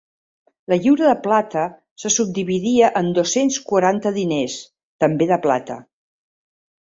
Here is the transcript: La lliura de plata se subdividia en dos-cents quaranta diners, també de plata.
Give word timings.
La 0.71 0.77
lliura 0.83 1.05
de 1.09 1.17
plata 1.25 1.65
se 2.03 2.11
subdividia 2.15 2.89
en 3.01 3.11
dos-cents 3.19 3.59
quaranta 3.73 4.15
diners, 4.15 4.55
també 5.05 5.29
de 5.33 5.41
plata. 5.47 5.77